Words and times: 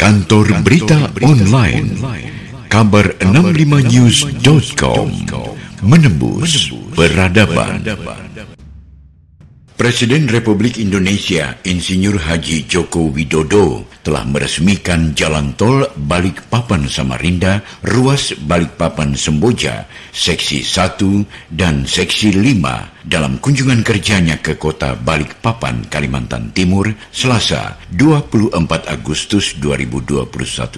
Kantor 0.00 0.64
Berita 0.64 1.12
Online 1.20 1.92
Kabar 2.72 3.20
65news.com 3.20 5.12
Menembus 5.84 6.72
Peradaban 6.96 7.84
Presiden 9.80 10.28
Republik 10.28 10.76
Indonesia 10.76 11.56
Insinyur 11.64 12.20
Haji 12.20 12.68
Joko 12.68 13.08
Widodo 13.16 13.88
telah 14.04 14.28
meresmikan 14.28 15.16
jalan 15.16 15.56
tol 15.56 15.88
Balikpapan 15.96 16.84
Samarinda, 16.84 17.64
ruas 17.88 18.36
Balikpapan 18.44 19.16
Semboja, 19.16 19.88
seksi 20.12 20.60
1 20.68 21.56
dan 21.56 21.88
seksi 21.88 22.28
5 22.28 23.08
dalam 23.08 23.40
kunjungan 23.40 23.80
kerjanya 23.80 24.36
ke 24.44 24.60
kota 24.60 25.00
Balikpapan, 25.00 25.88
Kalimantan 25.88 26.52
Timur, 26.52 26.92
Selasa 27.08 27.80
24 27.88 28.52
Agustus 28.84 29.56
2021 29.56 30.28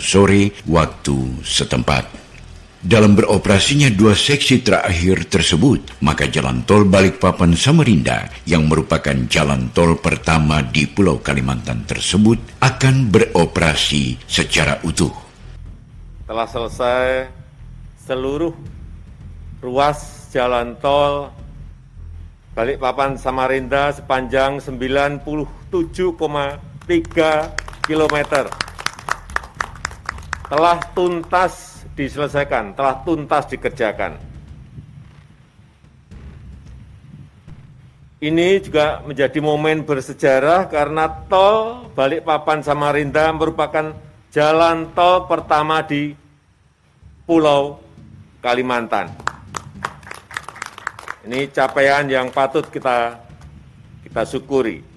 sore 0.00 0.56
waktu 0.64 1.44
setempat. 1.44 2.25
Dalam 2.84 3.16
beroperasinya 3.16 3.88
dua 3.88 4.12
seksi 4.12 4.60
terakhir 4.60 5.32
tersebut, 5.32 5.96
maka 6.04 6.28
jalan 6.28 6.60
tol 6.68 6.84
Balikpapan 6.84 7.56
Samarinda 7.56 8.28
yang 8.44 8.68
merupakan 8.68 9.16
jalan 9.32 9.72
tol 9.72 9.96
pertama 9.96 10.60
di 10.60 10.84
Pulau 10.84 11.16
Kalimantan 11.16 11.88
tersebut 11.88 12.36
akan 12.60 13.08
beroperasi 13.08 14.20
secara 14.28 14.76
utuh. 14.84 15.08
Telah 16.28 16.44
selesai 16.44 17.32
seluruh 18.04 18.52
ruas 19.64 20.28
jalan 20.36 20.76
tol 20.76 21.32
Balikpapan 22.52 23.16
Samarinda 23.16 23.96
sepanjang 23.96 24.60
97,3 24.60 25.24
km. 27.88 28.16
Telah 30.46 30.78
tuntas 30.94 31.82
diselesaikan, 31.98 32.78
telah 32.78 33.02
tuntas 33.02 33.50
dikerjakan. 33.50 34.14
Ini 38.16 38.62
juga 38.64 39.04
menjadi 39.04 39.38
momen 39.44 39.84
bersejarah 39.84 40.70
karena 40.72 41.04
tol 41.28 41.90
Balikpapan 41.92 42.64
Samarinda 42.64 43.28
merupakan 43.34 43.92
jalan 44.32 44.88
tol 44.96 45.28
pertama 45.28 45.84
di 45.84 46.16
Pulau 47.26 47.82
Kalimantan. 48.40 49.12
Ini 51.26 51.50
capaian 51.50 52.06
yang 52.06 52.30
patut 52.30 52.64
kita 52.70 53.18
kita 54.06 54.22
syukuri. 54.22 54.95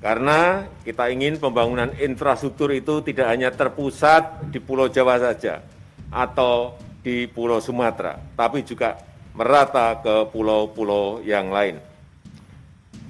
Karena 0.00 0.64
kita 0.80 1.12
ingin 1.12 1.36
pembangunan 1.36 1.92
infrastruktur 2.00 2.72
itu 2.72 3.04
tidak 3.04 3.36
hanya 3.36 3.52
terpusat 3.52 4.48
di 4.48 4.56
Pulau 4.56 4.88
Jawa 4.88 5.20
saja 5.20 5.60
atau 6.08 6.72
di 7.04 7.28
Pulau 7.28 7.60
Sumatera, 7.60 8.16
tapi 8.32 8.64
juga 8.64 8.96
merata 9.36 10.00
ke 10.00 10.32
pulau-pulau 10.32 11.20
yang 11.20 11.52
lain. 11.52 11.76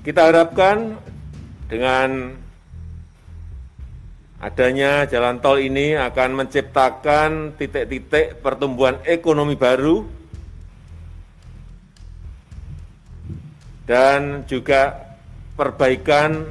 Kita 0.02 0.34
harapkan 0.34 0.98
dengan 1.70 2.34
adanya 4.42 5.06
jalan 5.06 5.38
tol 5.38 5.62
ini 5.62 5.94
akan 5.94 6.42
menciptakan 6.42 7.54
titik-titik 7.54 8.42
pertumbuhan 8.42 8.98
ekonomi 9.06 9.54
baru 9.54 10.02
dan 13.86 14.42
juga 14.46 14.96
perbaikan 15.58 16.46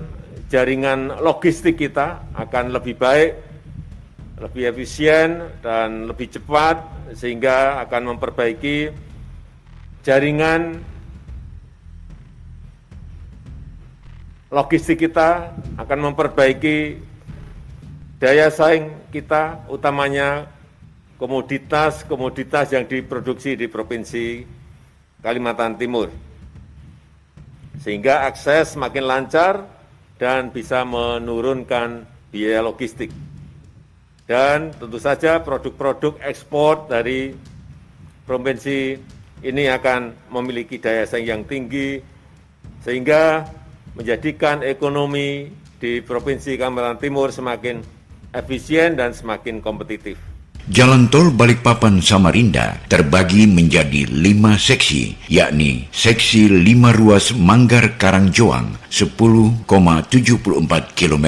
jaringan 0.49 1.21
logistik 1.21 1.77
kita 1.77 2.25
akan 2.33 2.73
lebih 2.73 2.97
baik, 2.97 3.31
lebih 4.41 4.73
efisien, 4.73 5.45
dan 5.61 6.09
lebih 6.09 6.25
cepat, 6.33 6.81
sehingga 7.13 7.77
akan 7.85 8.17
memperbaiki 8.17 8.89
jaringan 10.01 10.81
logistik 14.49 15.05
kita, 15.05 15.53
akan 15.77 15.99
memperbaiki 16.09 16.97
daya 18.17 18.49
saing 18.49 18.89
kita, 19.13 19.69
utamanya 19.69 20.49
komoditas-komoditas 21.21 22.73
yang 22.73 22.89
diproduksi 22.89 23.53
di 23.53 23.69
Provinsi 23.69 24.41
Kalimantan 25.21 25.77
Timur. 25.77 26.09
Sehingga 27.79 28.25
akses 28.25 28.73
semakin 28.73 29.05
lancar, 29.05 29.78
dan 30.19 30.51
bisa 30.51 30.83
menurunkan 30.83 32.03
biaya 32.29 32.61
logistik. 32.61 33.09
Dan 34.29 34.75
tentu 34.77 35.01
saja 35.01 35.41
produk-produk 35.41 36.21
ekspor 36.21 36.85
dari 36.85 37.33
provinsi 38.29 38.99
ini 39.41 39.63
akan 39.71 40.29
memiliki 40.29 40.77
daya 40.77 41.07
saing 41.07 41.25
yang 41.25 41.43
tinggi, 41.47 41.97
sehingga 42.85 43.47
menjadikan 43.97 44.61
ekonomi 44.61 45.49
di 45.79 46.03
Provinsi 46.03 46.59
Kalimantan 46.59 46.99
Timur 47.01 47.33
semakin 47.33 47.81
efisien 48.35 48.93
dan 48.99 49.15
semakin 49.15 49.63
kompetitif. 49.63 50.19
Jalan 50.69 51.09
tol 51.09 51.33
Balikpapan 51.33 51.97
Samarinda 51.97 52.77
terbagi 52.85 53.49
menjadi 53.49 54.05
lima 54.05 54.53
seksi, 54.53 55.17
yakni 55.25 55.89
seksi 55.89 56.45
lima 56.45 56.93
ruas 56.93 57.33
Manggar 57.33 57.97
Karangjoang 57.97 58.77
10,74 58.93 59.65
km. 60.93 61.27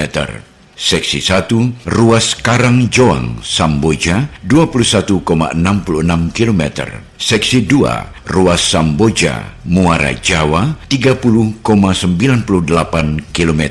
Seksi 0.78 1.18
1, 1.18 1.90
ruas 1.90 2.38
Karangjoang 2.38 3.42
Samboja 3.42 4.30
21,66 4.46 5.26
km. 6.30 6.62
Seksi 7.18 7.66
2, 7.66 8.30
ruas 8.30 8.62
Samboja 8.62 9.58
Muara 9.66 10.14
Jawa 10.22 10.78
30,98 10.86 11.66
km 13.34 13.62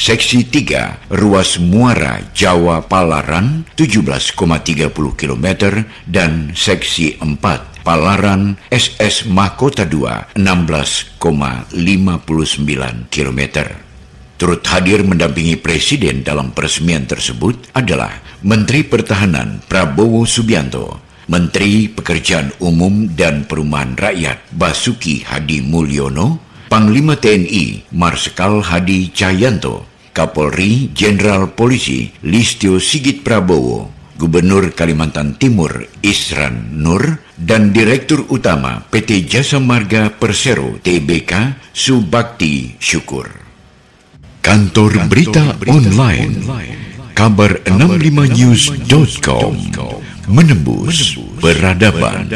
Seksi 0.00 0.48
3, 0.48 1.12
Ruas 1.12 1.60
Muara 1.60 2.24
Jawa 2.32 2.88
Palaran 2.88 3.68
17,30 3.76 4.32
km 4.96 5.46
dan 6.08 6.56
Seksi 6.56 7.20
4, 7.20 7.84
Palaran 7.84 8.56
SS 8.72 9.28
Mahkota 9.28 9.84
2 9.84 10.40
16,59 10.40 11.20
km. 13.12 13.40
Turut 14.40 14.64
hadir 14.72 15.04
mendampingi 15.04 15.60
Presiden 15.60 16.24
dalam 16.24 16.56
peresmian 16.56 17.04
tersebut 17.04 17.68
adalah 17.76 18.24
Menteri 18.40 18.88
Pertahanan 18.88 19.60
Prabowo 19.68 20.24
Subianto, 20.24 20.96
Menteri 21.28 21.92
Pekerjaan 21.92 22.56
Umum 22.64 23.04
dan 23.12 23.44
Perumahan 23.44 24.00
Rakyat 24.00 24.48
Basuki 24.56 25.28
Hadi 25.28 25.60
Mulyono, 25.60 26.49
Panglima 26.70 27.18
TNI 27.18 27.90
Marsikal 27.98 28.62
Hadi 28.62 29.10
Cahyanto, 29.10 29.90
Kapolri 30.14 30.94
Jenderal 30.94 31.50
Polisi 31.50 32.14
Listio 32.22 32.78
Sigit 32.78 33.26
Prabowo, 33.26 33.90
Gubernur 34.14 34.70
Kalimantan 34.70 35.34
Timur 35.34 35.82
Isran 35.98 36.78
Nur, 36.78 37.26
dan 37.34 37.74
Direktur 37.74 38.22
Utama 38.30 38.86
PT 38.86 39.26
Jasa 39.26 39.58
Marga 39.58 40.14
Persero 40.14 40.78
TBK 40.78 41.58
Subakti 41.74 42.78
Syukur. 42.78 43.26
Kantor, 44.38 45.10
Berita, 45.10 45.58
Online, 45.66 46.38
kabar 47.18 47.66
65news.com 47.66 49.58
menembus 50.30 51.18
peradaban. 51.42 52.30